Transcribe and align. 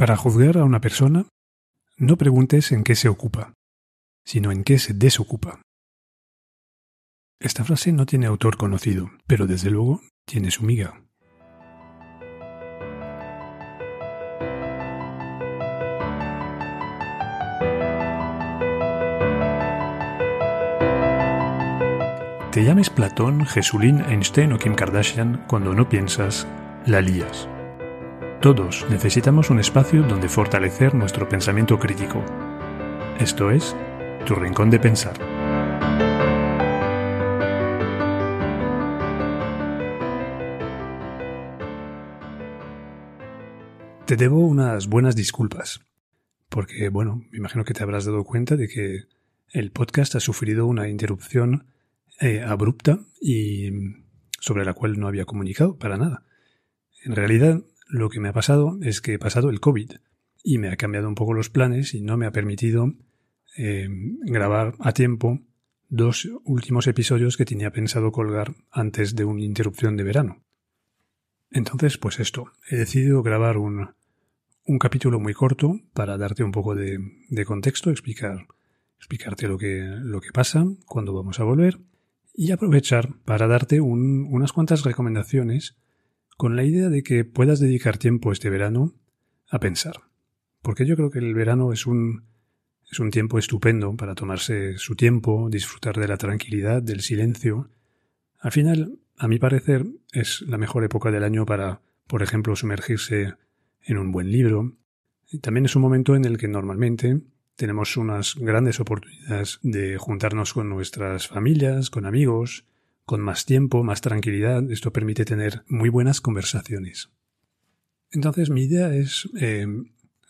Para 0.00 0.16
juzgar 0.16 0.56
a 0.56 0.64
una 0.64 0.80
persona, 0.80 1.26
no 1.98 2.16
preguntes 2.16 2.72
en 2.72 2.84
qué 2.84 2.94
se 2.94 3.10
ocupa, 3.10 3.52
sino 4.24 4.50
en 4.50 4.64
qué 4.64 4.78
se 4.78 4.94
desocupa. 4.94 5.60
Esta 7.38 7.64
frase 7.64 7.92
no 7.92 8.06
tiene 8.06 8.24
autor 8.24 8.56
conocido, 8.56 9.10
pero 9.26 9.46
desde 9.46 9.68
luego 9.68 10.00
tiene 10.24 10.50
su 10.50 10.64
miga. 10.64 11.02
Te 22.52 22.64
llames 22.64 22.88
Platón, 22.88 23.44
Jesulín, 23.44 24.00
Einstein 24.08 24.54
o 24.54 24.58
Kim 24.58 24.74
Kardashian, 24.74 25.44
cuando 25.46 25.74
no 25.74 25.90
piensas, 25.90 26.46
la 26.86 27.02
lías. 27.02 27.50
Todos 28.40 28.86
necesitamos 28.88 29.50
un 29.50 29.60
espacio 29.60 30.02
donde 30.02 30.26
fortalecer 30.26 30.94
nuestro 30.94 31.28
pensamiento 31.28 31.78
crítico. 31.78 32.24
Esto 33.18 33.50
es, 33.50 33.76
tu 34.24 34.34
rincón 34.34 34.70
de 34.70 34.80
pensar. 34.80 35.12
Te 44.06 44.16
debo 44.16 44.38
unas 44.38 44.88
buenas 44.88 45.14
disculpas, 45.14 45.82
porque, 46.48 46.88
bueno, 46.88 47.22
me 47.30 47.36
imagino 47.36 47.64
que 47.64 47.74
te 47.74 47.82
habrás 47.82 48.06
dado 48.06 48.24
cuenta 48.24 48.56
de 48.56 48.68
que 48.68 49.02
el 49.50 49.70
podcast 49.70 50.14
ha 50.14 50.20
sufrido 50.20 50.66
una 50.66 50.88
interrupción 50.88 51.66
eh, 52.22 52.40
abrupta 52.40 53.00
y 53.20 53.70
sobre 54.40 54.64
la 54.64 54.72
cual 54.72 54.98
no 54.98 55.08
había 55.08 55.26
comunicado 55.26 55.76
para 55.76 55.98
nada. 55.98 56.24
En 57.04 57.14
realidad, 57.14 57.60
lo 57.90 58.08
que 58.08 58.20
me 58.20 58.28
ha 58.28 58.32
pasado 58.32 58.78
es 58.82 59.00
que 59.00 59.14
he 59.14 59.18
pasado 59.18 59.50
el 59.50 59.60
COVID 59.60 59.92
y 60.42 60.58
me 60.58 60.68
ha 60.68 60.76
cambiado 60.76 61.08
un 61.08 61.14
poco 61.14 61.34
los 61.34 61.50
planes 61.50 61.94
y 61.94 62.00
no 62.00 62.16
me 62.16 62.26
ha 62.26 62.32
permitido 62.32 62.94
eh, 63.56 63.88
grabar 64.22 64.74
a 64.78 64.92
tiempo 64.92 65.40
dos 65.88 66.28
últimos 66.44 66.86
episodios 66.86 67.36
que 67.36 67.44
tenía 67.44 67.72
pensado 67.72 68.12
colgar 68.12 68.54
antes 68.70 69.16
de 69.16 69.24
una 69.24 69.42
interrupción 69.42 69.96
de 69.96 70.04
verano. 70.04 70.44
Entonces, 71.50 71.98
pues 71.98 72.20
esto, 72.20 72.52
he 72.70 72.76
decidido 72.76 73.22
grabar 73.24 73.58
un, 73.58 73.90
un 74.70 74.78
capítulo 74.78 75.18
muy 75.18 75.34
corto 75.34 75.80
para 75.92 76.16
darte 76.16 76.44
un 76.44 76.52
poco 76.52 76.76
de, 76.76 77.00
contexto, 77.44 77.90
explicar, 77.90 78.46
explicarte 78.98 79.48
lo 79.48 79.58
que, 79.58 79.80
lo 79.82 80.20
que 80.20 80.30
pasa, 80.32 80.64
cuándo 80.86 81.12
vamos 81.12 81.40
a 81.40 81.44
volver 81.44 81.80
y 82.34 82.52
aprovechar 82.52 83.16
para 83.24 83.48
darte 83.48 83.80
unas 83.80 84.52
cuantas 84.52 84.84
recomendaciones 84.84 85.76
con 86.40 86.56
la 86.56 86.64
idea 86.64 86.88
de 86.88 87.02
que 87.02 87.26
puedas 87.26 87.60
dedicar 87.60 87.98
tiempo 87.98 88.32
este 88.32 88.48
verano 88.48 88.94
a 89.50 89.60
pensar. 89.60 89.96
Porque 90.62 90.86
yo 90.86 90.96
creo 90.96 91.10
que 91.10 91.18
el 91.18 91.34
verano 91.34 91.70
es 91.70 91.86
un, 91.86 92.24
es 92.90 92.98
un 92.98 93.10
tiempo 93.10 93.38
estupendo 93.38 93.94
para 93.94 94.14
tomarse 94.14 94.78
su 94.78 94.96
tiempo, 94.96 95.50
disfrutar 95.50 95.96
de 95.96 96.08
la 96.08 96.16
tranquilidad, 96.16 96.80
del 96.80 97.02
silencio. 97.02 97.68
Al 98.38 98.52
final, 98.52 98.98
a 99.18 99.28
mi 99.28 99.38
parecer, 99.38 99.84
es 100.12 100.40
la 100.40 100.56
mejor 100.56 100.82
época 100.82 101.10
del 101.10 101.24
año 101.24 101.44
para, 101.44 101.82
por 102.06 102.22
ejemplo, 102.22 102.56
sumergirse 102.56 103.34
en 103.82 103.98
un 103.98 104.10
buen 104.10 104.32
libro. 104.32 104.78
También 105.42 105.66
es 105.66 105.76
un 105.76 105.82
momento 105.82 106.16
en 106.16 106.24
el 106.24 106.38
que 106.38 106.48
normalmente 106.48 107.20
tenemos 107.54 107.98
unas 107.98 108.34
grandes 108.36 108.80
oportunidades 108.80 109.58
de 109.62 109.98
juntarnos 109.98 110.54
con 110.54 110.70
nuestras 110.70 111.28
familias, 111.28 111.90
con 111.90 112.06
amigos, 112.06 112.64
con 113.10 113.22
más 113.22 113.44
tiempo, 113.44 113.82
más 113.82 114.02
tranquilidad. 114.02 114.70
Esto 114.70 114.92
permite 114.92 115.24
tener 115.24 115.64
muy 115.66 115.88
buenas 115.88 116.20
conversaciones. 116.20 117.10
Entonces 118.12 118.50
mi 118.50 118.62
idea 118.62 118.94
es 118.94 119.28
eh, 119.36 119.66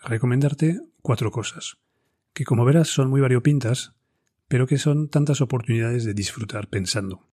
recomendarte 0.03 0.81
cuatro 1.03 1.31
cosas, 1.31 1.77
que 2.33 2.47
como 2.47 2.64
verás 2.64 2.89
son 2.89 3.11
muy 3.11 3.20
variopintas, 3.20 3.92
pero 4.48 4.67
que 4.67 4.78
son 4.78 5.11
tantas 5.11 5.42
oportunidades 5.42 6.06
de 6.06 6.14
disfrutar 6.14 6.69
pensando. 6.69 7.28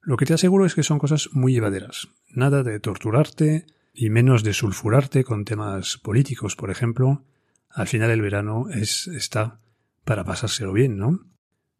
Lo 0.00 0.16
que 0.16 0.24
te 0.24 0.32
aseguro 0.32 0.64
es 0.64 0.74
que 0.74 0.84
son 0.84 0.98
cosas 0.98 1.28
muy 1.32 1.52
llevaderas, 1.52 2.08
nada 2.30 2.62
de 2.62 2.80
torturarte 2.80 3.66
y 3.92 4.08
menos 4.08 4.42
de 4.42 4.54
sulfurarte 4.54 5.22
con 5.22 5.44
temas 5.44 5.98
políticos, 5.98 6.56
por 6.56 6.70
ejemplo, 6.70 7.26
al 7.68 7.88
final 7.88 8.10
el 8.10 8.22
verano 8.22 8.70
es, 8.70 9.06
está 9.06 9.60
para 10.02 10.24
pasárselo 10.24 10.72
bien, 10.72 10.96
¿no? 10.96 11.26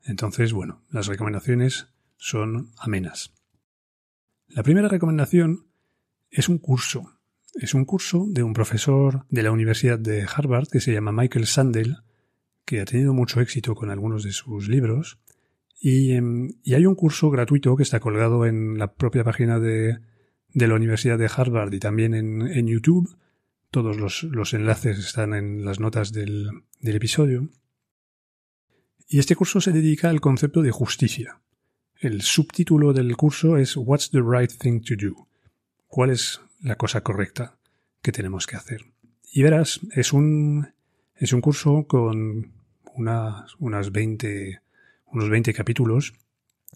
Entonces, 0.02 0.52
bueno, 0.52 0.84
las 0.90 1.06
recomendaciones 1.06 1.93
son 2.16 2.70
amenas. 2.78 3.34
La 4.48 4.62
primera 4.62 4.88
recomendación 4.88 5.66
es 6.30 6.48
un 6.48 6.58
curso. 6.58 7.18
Es 7.54 7.74
un 7.74 7.84
curso 7.84 8.26
de 8.28 8.42
un 8.42 8.52
profesor 8.52 9.26
de 9.30 9.42
la 9.42 9.52
Universidad 9.52 9.98
de 9.98 10.26
Harvard 10.32 10.68
que 10.68 10.80
se 10.80 10.92
llama 10.92 11.12
Michael 11.12 11.46
Sandel, 11.46 11.98
que 12.64 12.80
ha 12.80 12.84
tenido 12.84 13.14
mucho 13.14 13.40
éxito 13.40 13.74
con 13.74 13.90
algunos 13.90 14.24
de 14.24 14.32
sus 14.32 14.68
libros. 14.68 15.18
Y, 15.80 16.12
em, 16.12 16.48
hay 16.66 16.86
un 16.86 16.94
curso 16.94 17.30
gratuito 17.30 17.76
que 17.76 17.82
está 17.82 18.00
colgado 18.00 18.46
en 18.46 18.78
la 18.78 18.94
propia 18.94 19.24
página 19.24 19.60
de, 19.60 19.98
la 20.54 20.74
Universidad 20.74 21.18
de 21.18 21.30
Harvard 21.34 21.72
y 21.74 21.80
también 21.80 22.14
en, 22.14 22.42
en 22.42 22.66
YouTube, 22.66 23.16
todos 23.74 23.96
los, 23.96 24.54
enlaces 24.54 25.00
están 25.00 25.34
en 25.34 25.64
las 25.64 25.80
notas 25.80 26.12
del, 26.12 26.48
episodio. 26.80 27.50
Y 29.08 29.18
este 29.18 29.34
curso 29.34 29.60
se 29.60 29.72
dedica 29.72 30.10
al 30.10 30.20
concepto 30.20 30.62
de 30.62 30.70
justicia. 30.70 31.40
El 32.04 32.20
subtítulo 32.20 32.92
del 32.92 33.16
curso 33.16 33.56
es 33.56 33.78
What's 33.78 34.10
the 34.10 34.20
right 34.20 34.52
thing 34.52 34.82
to 34.82 34.94
do? 34.94 35.26
¿Cuál 35.86 36.10
es 36.10 36.38
la 36.60 36.76
cosa 36.76 37.00
correcta 37.00 37.56
que 38.02 38.12
tenemos 38.12 38.46
que 38.46 38.56
hacer? 38.56 38.82
Y 39.32 39.42
verás, 39.42 39.80
es 39.90 40.12
un, 40.12 40.68
es 41.16 41.32
un 41.32 41.40
curso 41.40 41.86
con 41.86 42.52
unas, 42.94 43.54
unas 43.58 43.90
20, 43.90 44.60
unos 45.06 45.30
20 45.30 45.54
capítulos. 45.54 46.12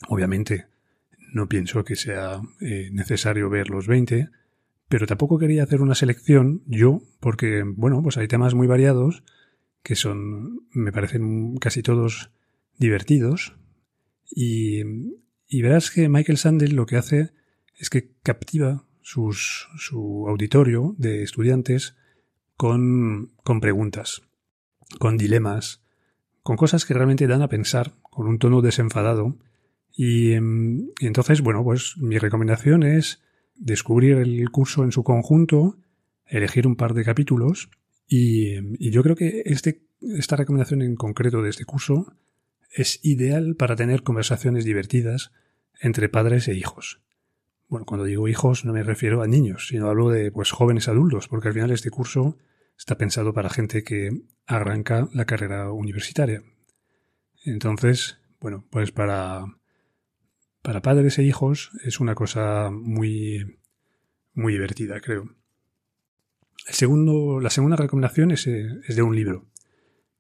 Obviamente, 0.09 0.65
no 1.35 1.47
pienso 1.47 1.85
que 1.85 1.97
sea 1.97 2.41
eh, 2.63 2.89
necesario 2.91 3.51
ver 3.51 3.69
los 3.69 3.87
20, 3.87 4.31
pero 4.89 5.07
tampoco 5.07 5.39
quería 5.39 5.65
hacer 5.65 5.83
una 5.83 5.95
selección 5.95 6.63
yo, 6.65 7.03
porque, 7.21 7.65
bueno, 7.67 8.03
pues 8.03 8.17
hay 8.17 8.29
temas 8.29 8.55
muy 8.55 8.67
variados 8.67 9.25
que 9.83 9.95
son, 9.95 10.63
me 10.71 10.91
parecen 10.91 11.59
casi 11.59 11.83
todos 11.83 12.31
divertidos. 12.79 13.59
Y, 14.31 14.83
y 15.47 15.63
verás 15.63 15.91
que 15.91 16.09
Michael 16.09 16.39
Sandel 16.39 16.75
lo 16.75 16.87
que 16.87 16.97
hace 16.97 17.31
es 17.77 17.91
que 17.91 18.11
captiva 18.23 18.85
su 19.03 20.27
auditorio 20.29 20.95
de 20.99 21.23
estudiantes 21.23 21.97
con, 22.57 23.31
con 23.45 23.61
preguntas, 23.61 24.23
con 24.99 25.17
dilemas, 25.17 25.81
con 26.43 26.57
cosas 26.57 26.85
que 26.85 26.95
realmente 26.95 27.27
dan 27.27 27.43
a 27.43 27.49
pensar, 27.49 27.95
con 28.03 28.27
un 28.27 28.39
tono 28.39 28.61
desenfadado. 28.61 29.37
Y, 29.97 30.35
y 30.35 31.07
entonces, 31.07 31.41
bueno, 31.41 31.65
pues 31.65 31.97
mi 31.99 32.19
recomendación 32.19 32.83
es 32.83 33.23
descubrir 33.55 34.19
el 34.19 34.51
curso 34.51 34.85
en 34.85 34.93
su 34.93 35.05
conjunto, 35.05 35.79
elegir 36.27 36.67
un 36.67 36.77
par 36.77 36.95
de 36.95 37.05
capítulos 37.05 37.71
y, 38.09 38.91
yo 38.91 39.03
creo 39.03 39.17
que 39.17 39.43
este, 39.45 39.83
esta 40.01 40.37
recomendación 40.37 40.83
en 40.83 40.97
concreto 40.97 41.43
de 41.43 41.51
este 41.51 41.65
curso 41.65 42.13
es 42.71 43.01
ideal 43.03 43.57
para 43.57 43.77
tener 43.77 44.03
conversaciones 44.03 44.65
divertidas 44.65 45.33
entre 45.81 46.09
padres 46.09 46.49
e 46.49 46.55
hijos. 46.55 47.01
Bueno, 47.69 47.87
cuando 47.87 48.05
digo 48.05 48.29
hijos 48.29 48.65
no 48.65 48.73
me 48.73 48.83
refiero 48.83 49.23
a 49.23 49.27
niños, 49.27 49.69
sino 49.69 49.89
hablo 49.89 50.11
de 50.11 50.31
pues 50.33 50.51
jóvenes 50.51 50.89
adultos, 50.89 51.29
porque 51.29 51.49
al 51.49 51.55
final 51.55 51.71
este 51.71 51.91
curso 51.91 52.39
está 52.77 52.97
pensado 52.97 53.33
para 53.33 53.51
gente 53.51 53.85
que 53.85 54.11
arranca 54.47 55.09
la 55.13 55.25
carrera 55.25 55.71
universitaria. 55.73 56.43
Entonces, 57.45 58.19
bueno, 58.41 58.65
pues 58.71 58.93
para 58.93 59.45
para 60.63 60.83
padres 60.83 61.19
e 61.19 61.23
hijos 61.23 61.71
es 61.83 61.99
una 61.99 62.15
cosa 62.15 62.71
muy, 62.71 63.59
muy 64.35 64.53
divertida, 64.53 65.01
creo. 65.01 65.35
El 66.67 66.75
segundo, 66.75 67.41
la 67.41 67.49
segunda 67.49 67.77
recomendación 67.77 68.33
es, 68.33 68.45
de 68.45 69.03
un 69.03 69.17
libro. 69.17 69.47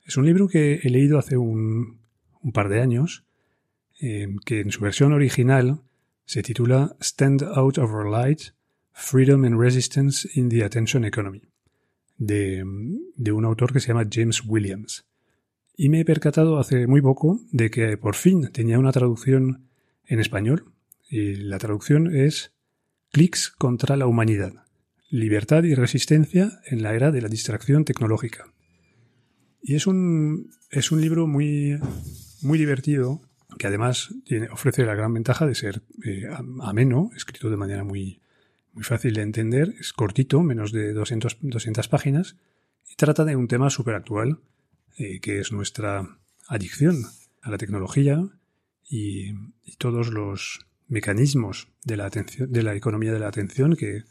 Es 0.05 0.17
un 0.17 0.25
libro 0.25 0.49
que 0.49 0.81
he 0.83 0.89
leído 0.89 1.19
hace 1.19 1.37
un, 1.37 1.98
par 2.53 2.69
de 2.69 2.81
años, 2.81 3.25
eh, 4.01 4.29
que 4.45 4.61
en 4.61 4.71
su 4.71 4.81
versión 4.81 5.13
original 5.13 5.81
se 6.25 6.43
titula 6.43 6.97
Stand 7.01 7.43
Out 7.43 7.79
of 7.79 7.91
Our 7.91 8.09
Light, 8.09 8.53
Freedom 8.93 9.45
and 9.45 9.59
Resistance 9.59 10.29
in 10.35 10.49
the 10.49 10.65
Attention 10.65 11.05
Economy, 11.05 11.43
de, 12.17 12.65
de 13.17 13.33
un 13.33 13.45
autor 13.45 13.73
que 13.73 13.81
se 13.81 13.89
llama 13.89 14.09
James 14.11 14.43
Williams. 14.45 15.07
Y 15.77 15.89
me 15.89 16.01
he 16.01 16.05
percatado 16.05 16.59
hace 16.59 16.87
muy 16.87 17.01
poco 17.01 17.41
de 17.53 17.71
que 17.71 17.97
por 17.97 18.15
fin 18.17 18.51
tenía 18.53 18.79
una 18.79 18.93
traducción 18.93 19.69
en 20.07 20.21
español 20.21 20.73
y 21.09 21.37
la 21.37 21.59
traducción 21.59 22.15
es 22.15 22.53
Clics 23.11 23.49
contra 23.49 23.97
la 23.97 24.07
humanidad. 24.07 24.53
Libertad 25.11 25.65
y 25.65 25.75
resistencia 25.75 26.61
en 26.67 26.83
la 26.83 26.95
era 26.95 27.11
de 27.11 27.23
la 27.23 27.29
distracción 27.29 27.85
tecnológica. 27.85 28.53
Y 29.63 29.75
es 29.77 29.87
un, 29.87 30.51
es 30.71 30.93
un 30.93 31.01
libro 31.01 31.27
muy, 31.27 31.79
muy 32.43 32.59
divertido 32.59 33.21
que 33.59 33.67
además 33.67 34.15
tiene, 34.25 34.49
ofrece 34.51 34.85
la 34.85 34.95
gran 34.95 35.15
ventaja 35.15 35.47
de 35.47 35.55
ser 35.55 35.83
eh, 36.05 36.29
ameno, 36.61 37.11
escrito 37.17 37.49
de 37.51 37.57
manera 37.57 37.85
muy, 37.85 38.21
muy 38.73 38.85
fácil 38.85 39.15
de 39.15 39.23
entender, 39.23 39.75
es 39.79 39.93
cortito, 39.93 40.43
menos 40.43 40.73
de 40.73 40.93
200, 40.93 41.39
200 41.41 41.89
páginas, 41.89 42.37
y 42.89 42.97
trata 42.97 43.25
de 43.25 43.37
un 43.37 43.49
tema 43.49 43.71
súper 43.71 43.95
actual, 43.95 44.41
eh, 44.97 45.21
que 45.21 45.41
es 45.41 45.53
nuestra 45.53 46.19
adicción 46.47 47.05
a 47.43 47.51
la 47.51 47.59
tecnología 47.59 48.29
y, 48.89 49.35
todos 49.79 50.09
los 50.09 50.67
mecanismos 50.89 51.69
de 51.85 51.97
la, 51.97 52.07
atención, 52.07 52.51
de 52.51 52.63
la 52.65 52.75
economía 52.75 53.13
de 53.13 53.21
la 53.21 53.29
atención 53.29 53.77
que, 53.77 54.03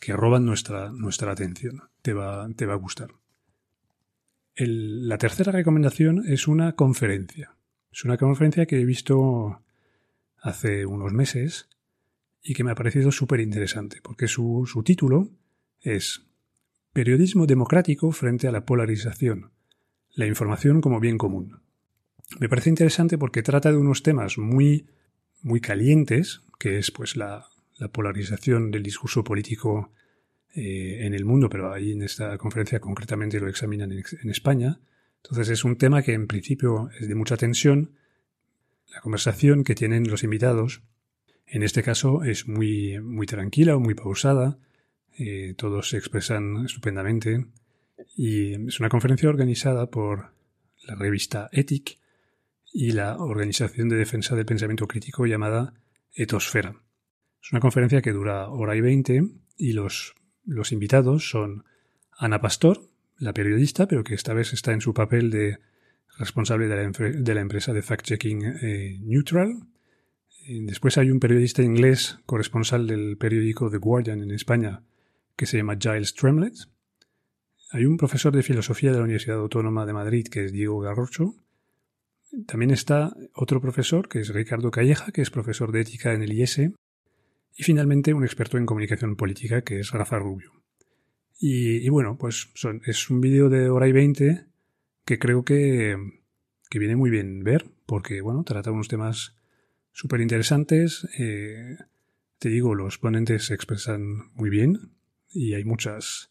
que 0.00 0.12
roban 0.12 0.44
nuestra, 0.44 0.90
nuestra 0.90 1.30
atención. 1.30 1.82
Te 2.02 2.14
va, 2.14 2.48
te 2.56 2.66
va 2.66 2.72
a 2.72 2.78
gustar. 2.78 3.10
la 4.56 5.18
tercera 5.18 5.52
recomendación 5.52 6.24
es 6.26 6.48
una 6.48 6.72
conferencia. 6.72 7.54
Es 7.94 8.04
una 8.04 8.16
conferencia 8.16 8.66
que 8.66 8.80
he 8.80 8.84
visto 8.84 9.62
hace 10.40 10.84
unos 10.84 11.12
meses 11.12 11.68
y 12.42 12.54
que 12.54 12.64
me 12.64 12.72
ha 12.72 12.74
parecido 12.74 13.12
súper 13.12 13.38
interesante, 13.38 14.00
porque 14.02 14.26
su, 14.26 14.64
su 14.66 14.82
título 14.82 15.30
es 15.80 16.26
Periodismo 16.92 17.46
democrático 17.46 18.10
frente 18.10 18.48
a 18.48 18.52
la 18.52 18.66
polarización. 18.66 19.52
La 20.12 20.26
información 20.26 20.80
como 20.80 20.98
bien 20.98 21.18
común. 21.18 21.60
Me 22.40 22.48
parece 22.48 22.70
interesante 22.70 23.16
porque 23.16 23.42
trata 23.42 23.70
de 23.70 23.78
unos 23.78 24.02
temas 24.02 24.38
muy, 24.38 24.86
muy 25.42 25.60
calientes, 25.60 26.42
que 26.58 26.78
es 26.78 26.90
pues 26.90 27.16
la, 27.16 27.46
la 27.78 27.88
polarización 27.88 28.72
del 28.72 28.82
discurso 28.82 29.22
político 29.22 29.92
eh, 30.54 31.06
en 31.06 31.14
el 31.14 31.24
mundo, 31.24 31.48
pero 31.48 31.72
ahí 31.72 31.92
en 31.92 32.02
esta 32.02 32.38
conferencia 32.38 32.80
concretamente 32.80 33.38
lo 33.38 33.48
examinan 33.48 33.92
en, 33.92 34.02
en, 34.22 34.30
España. 34.30 34.80
Entonces 35.24 35.48
es 35.48 35.64
un 35.64 35.76
tema 35.76 36.02
que 36.02 36.12
en 36.12 36.26
principio 36.26 36.90
es 37.00 37.08
de 37.08 37.14
mucha 37.14 37.36
tensión. 37.36 37.96
La 38.88 39.00
conversación 39.00 39.64
que 39.64 39.74
tienen 39.74 40.08
los 40.08 40.22
invitados, 40.22 40.82
en 41.46 41.62
este 41.62 41.82
caso, 41.82 42.22
es 42.22 42.46
muy, 42.46 43.00
muy 43.00 43.26
tranquila 43.26 43.74
o 43.74 43.80
muy 43.80 43.94
pausada. 43.94 44.58
Eh, 45.18 45.54
todos 45.56 45.88
se 45.88 45.96
expresan 45.96 46.64
estupendamente. 46.66 47.46
Y 48.14 48.66
es 48.68 48.80
una 48.80 48.90
conferencia 48.90 49.28
organizada 49.28 49.90
por 49.90 50.34
la 50.86 50.94
revista 50.94 51.48
Ethic 51.52 51.98
y 52.72 52.92
la 52.92 53.16
Organización 53.16 53.88
de 53.88 53.96
Defensa 53.96 54.36
del 54.36 54.44
Pensamiento 54.44 54.86
Crítico 54.86 55.26
llamada 55.26 55.74
Etosfera. 56.12 56.82
Es 57.42 57.52
una 57.52 57.60
conferencia 57.60 58.02
que 58.02 58.12
dura 58.12 58.48
hora 58.48 58.76
y 58.76 58.80
veinte 58.80 59.22
y 59.56 59.72
los, 59.72 60.14
los 60.44 60.72
invitados 60.72 61.30
son 61.30 61.64
Ana 62.10 62.40
Pastor, 62.40 62.90
la 63.18 63.32
periodista, 63.32 63.86
pero 63.86 64.04
que 64.04 64.14
esta 64.14 64.34
vez 64.34 64.52
está 64.52 64.72
en 64.72 64.80
su 64.80 64.94
papel 64.94 65.30
de 65.30 65.58
responsable 66.18 66.68
de 66.68 67.34
la, 67.34 67.40
empresa 67.40 67.72
de 67.72 67.82
fact-checking 67.82 68.58
eh, 68.62 68.98
Neutral. 69.02 69.66
después 70.46 70.98
hay 70.98 71.10
un 71.10 71.20
periodista 71.20 71.62
inglés, 71.62 72.18
corresponsal 72.26 72.86
del 72.86 73.16
periódico 73.16 73.70
The 73.70 73.78
Guardian 73.78 74.22
en 74.22 74.30
España, 74.30 74.82
que 75.36 75.46
se 75.46 75.56
llama 75.56 75.76
Giles 75.80 76.14
Tremlett. 76.14 76.54
Hay 77.72 77.86
un 77.86 77.96
profesor 77.96 78.34
de 78.34 78.42
filosofía 78.42 78.92
de 78.92 78.98
la 78.98 79.04
Universidad 79.04 79.38
Autónoma 79.38 79.84
de 79.86 79.92
Madrid, 79.92 80.28
que 80.28 80.44
es 80.44 80.52
Diego 80.52 80.78
Garrocho. 80.78 81.34
También 82.46 82.70
está 82.70 83.16
otro 83.34 83.60
profesor, 83.60 84.08
que 84.08 84.20
es 84.20 84.32
Ricardo 84.32 84.70
Calleja, 84.70 85.10
que 85.10 85.22
es 85.22 85.30
profesor 85.30 85.72
de 85.72 85.80
ética 85.80 86.12
en 86.12 86.22
el 86.22 86.32
IES. 86.32 86.58
Y 87.56 87.62
finalmente 87.62 88.14
un 88.14 88.24
experto 88.24 88.58
en 88.58 88.66
comunicación 88.66 89.16
política, 89.16 89.62
que 89.62 89.80
es 89.80 89.90
Rafa 89.90 90.18
Rubio. 90.18 90.63
Y, 91.38 91.88
bueno, 91.88 92.16
pues 92.16 92.48
es 92.86 93.10
un 93.10 93.20
vídeo 93.20 93.48
de 93.48 93.68
hora 93.68 93.88
y 93.88 93.92
veinte 93.92 94.46
que 95.04 95.18
creo 95.18 95.44
que, 95.44 95.96
que, 96.70 96.78
viene 96.78 96.96
muy 96.96 97.10
bien 97.10 97.44
ver, 97.44 97.66
porque 97.86 98.20
bueno, 98.22 98.44
trata 98.44 98.70
unos 98.70 98.88
temas 98.88 99.36
súper 99.92 100.20
interesantes. 100.20 101.06
Eh, 101.18 101.76
te 102.38 102.48
digo, 102.48 102.74
los 102.74 102.98
ponentes 102.98 103.46
se 103.46 103.54
expresan 103.54 104.32
muy 104.34 104.48
bien, 104.48 104.94
y 105.34 105.54
hay 105.54 105.64
muchas, 105.64 106.30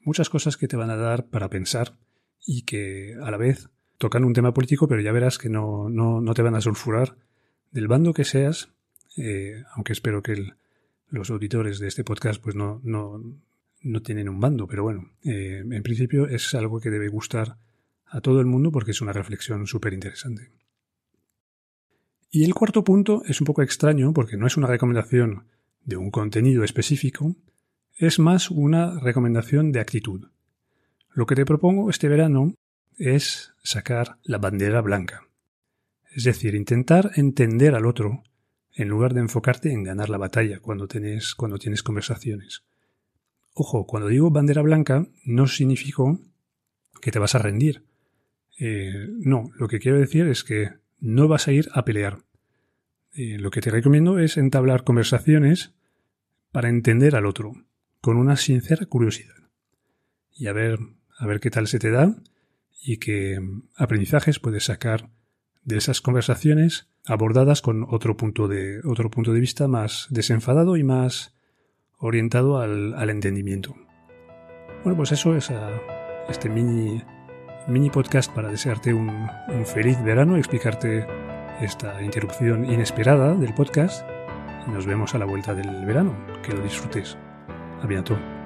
muchas 0.00 0.30
cosas 0.30 0.56
que 0.56 0.66
te 0.66 0.76
van 0.76 0.90
a 0.90 0.96
dar 0.96 1.26
para 1.26 1.50
pensar 1.50 1.98
y 2.44 2.62
que 2.62 3.14
a 3.22 3.30
la 3.30 3.36
vez 3.36 3.68
tocan 3.98 4.24
un 4.24 4.32
tema 4.32 4.54
político, 4.54 4.88
pero 4.88 5.02
ya 5.02 5.12
verás 5.12 5.38
que 5.38 5.50
no, 5.50 5.88
no, 5.88 6.34
te 6.34 6.42
van 6.42 6.56
a 6.56 6.60
sulfurar 6.60 7.16
del 7.70 7.88
bando 7.88 8.14
que 8.14 8.24
seas, 8.24 8.70
eh, 9.16 9.62
aunque 9.74 9.92
espero 9.92 10.22
que 10.22 10.54
los 11.08 11.30
auditores 11.30 11.78
de 11.78 11.88
este 11.88 12.04
podcast 12.04 12.42
pues 12.42 12.56
no, 12.56 12.80
no, 12.82 13.22
no 13.82 14.02
tienen 14.02 14.28
un 14.28 14.40
bando, 14.40 14.66
pero 14.66 14.82
bueno, 14.82 15.12
eh, 15.24 15.62
en 15.68 15.82
principio 15.82 16.26
es 16.26 16.54
algo 16.54 16.80
que 16.80 16.90
debe 16.90 17.08
gustar 17.08 17.56
a 18.06 18.20
todo 18.20 18.40
el 18.40 18.46
mundo 18.46 18.70
porque 18.70 18.90
es 18.90 19.00
una 19.00 19.12
reflexión 19.12 19.66
súper 19.66 19.92
interesante. 19.92 20.50
Y 22.30 22.44
el 22.44 22.54
cuarto 22.54 22.84
punto 22.84 23.22
es 23.26 23.40
un 23.40 23.46
poco 23.46 23.62
extraño 23.62 24.12
porque 24.12 24.36
no 24.36 24.46
es 24.46 24.56
una 24.56 24.66
recomendación 24.66 25.48
de 25.84 25.96
un 25.96 26.10
contenido 26.10 26.64
específico, 26.64 27.36
es 27.96 28.18
más 28.18 28.50
una 28.50 28.98
recomendación 29.00 29.72
de 29.72 29.80
actitud. 29.80 30.28
Lo 31.10 31.26
que 31.26 31.34
te 31.34 31.44
propongo 31.44 31.90
este 31.90 32.08
verano 32.08 32.54
es 32.96 33.52
sacar 33.62 34.18
la 34.22 34.38
bandera 34.38 34.80
blanca. 34.80 35.26
Es 36.14 36.24
decir, 36.24 36.54
intentar 36.54 37.10
entender 37.16 37.74
al 37.74 37.86
otro 37.86 38.22
en 38.74 38.88
lugar 38.88 39.12
de 39.12 39.20
enfocarte 39.20 39.72
en 39.72 39.82
ganar 39.82 40.08
la 40.08 40.18
batalla 40.18 40.60
cuando 40.60 40.88
cuando 41.36 41.58
tienes 41.58 41.82
conversaciones. 41.82 42.62
Ojo, 43.54 43.86
cuando 43.86 44.08
digo 44.08 44.30
bandera 44.30 44.62
blanca 44.62 45.06
no 45.24 45.46
significa 45.46 46.04
que 47.00 47.10
te 47.10 47.18
vas 47.18 47.34
a 47.34 47.38
rendir. 47.38 47.84
Eh, 48.58 49.08
no, 49.18 49.50
lo 49.56 49.68
que 49.68 49.78
quiero 49.78 49.98
decir 49.98 50.26
es 50.26 50.44
que 50.44 50.70
no 51.00 51.28
vas 51.28 51.48
a 51.48 51.52
ir 51.52 51.68
a 51.74 51.84
pelear. 51.84 52.18
Eh, 53.14 53.38
lo 53.38 53.50
que 53.50 53.60
te 53.60 53.70
recomiendo 53.70 54.18
es 54.18 54.36
entablar 54.36 54.84
conversaciones 54.84 55.74
para 56.50 56.68
entender 56.68 57.14
al 57.16 57.26
otro 57.26 57.54
con 58.00 58.16
una 58.16 58.36
sincera 58.36 58.86
curiosidad. 58.86 59.34
Y 60.30 60.46
a 60.46 60.52
ver, 60.52 60.78
a 61.18 61.26
ver 61.26 61.40
qué 61.40 61.50
tal 61.50 61.66
se 61.66 61.78
te 61.78 61.90
da 61.90 62.14
y 62.82 62.96
qué 62.96 63.38
aprendizajes 63.76 64.38
puedes 64.38 64.64
sacar 64.64 65.10
de 65.64 65.76
esas 65.76 66.00
conversaciones 66.00 66.88
abordadas 67.04 67.62
con 67.62 67.84
otro 67.88 68.16
punto 68.16 68.48
de, 68.48 68.80
otro 68.84 69.10
punto 69.10 69.32
de 69.32 69.40
vista 69.40 69.68
más 69.68 70.06
desenfadado 70.10 70.76
y 70.76 70.84
más 70.84 71.34
orientado 72.02 72.58
al, 72.58 72.92
al 72.94 73.08
entendimiento. 73.08 73.74
Bueno, 74.84 74.96
pues 74.98 75.12
eso 75.12 75.34
es 75.34 75.50
a, 75.50 75.70
este 76.28 76.50
mini, 76.50 77.02
mini 77.66 77.88
podcast 77.88 78.30
para 78.34 78.50
desearte 78.50 78.92
un, 78.92 79.08
un 79.08 79.64
feliz 79.64 80.02
verano, 80.02 80.36
explicarte 80.36 81.06
esta 81.60 82.02
interrupción 82.02 82.70
inesperada 82.70 83.34
del 83.34 83.54
podcast 83.54 84.04
nos 84.66 84.86
vemos 84.86 85.14
a 85.14 85.18
la 85.18 85.24
vuelta 85.24 85.54
del 85.54 85.84
verano. 85.84 86.14
Que 86.42 86.52
lo 86.52 86.62
disfrutes. 86.62 87.16
À 87.82 87.86
bientôt. 87.86 88.41